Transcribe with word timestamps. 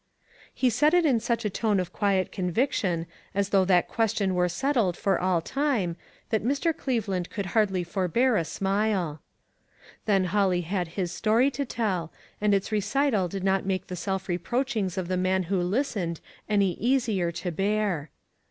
He 0.51 0.71
said 0.71 0.95
it 0.95 1.05
in 1.05 1.19
such 1.19 1.45
a 1.45 1.49
tone 1.51 1.79
of 1.79 1.93
quiet 1.93 2.31
con 2.31 2.51
viction, 2.51 3.05
as 3.35 3.49
though 3.49 3.65
that 3.65 3.87
question 3.87 4.33
were 4.33 4.49
set 4.49 4.73
tled 4.75 4.95
for 4.97 5.19
all 5.21 5.41
time, 5.41 5.95
that 6.31 6.43
Mr. 6.43 6.75
Cleveland 6.75 7.29
could 7.29 7.45
hardly 7.45 7.83
forbear 7.83 8.35
a 8.35 8.43
smile. 8.43 9.21
Then 10.05 10.23
Holly 10.23 10.61
had 10.61 10.87
his 10.97 11.11
story 11.11 11.51
to 11.51 11.65
tell, 11.65 12.11
and 12.41 12.55
its 12.55 12.71
recital 12.71 13.27
did 13.27 13.43
not 13.43 13.67
make 13.67 13.85
the 13.85 13.95
self 13.95 14.25
reproachings 14.27 14.97
of 14.97 15.07
the 15.07 15.17
man 15.17 15.43
who 15.43 15.61
listened 15.61 16.19
any 16.49 16.71
easier 16.79 17.31
to 17.33 17.51
bear. 17.51 18.09